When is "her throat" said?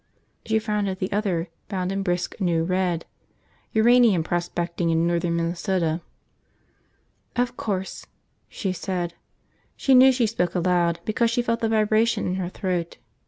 12.37-12.97